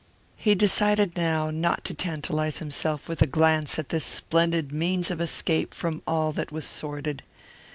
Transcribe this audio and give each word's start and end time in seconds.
He 0.35 0.55
decided 0.55 1.15
now 1.15 1.51
not 1.51 1.85
to 1.85 1.93
tantalize 1.93 2.57
himself 2.57 3.07
with 3.07 3.21
a 3.21 3.27
glance 3.27 3.77
at 3.77 3.89
this 3.89 4.03
splendid 4.03 4.71
means 4.71 5.11
of 5.11 5.21
escape 5.21 5.75
from 5.75 6.01
all 6.07 6.31
that 6.31 6.51
was 6.51 6.65
sordid. 6.65 7.21